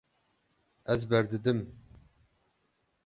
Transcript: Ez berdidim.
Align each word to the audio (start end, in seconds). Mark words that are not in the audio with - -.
Ez 0.85 1.05
berdidim. 1.09 1.79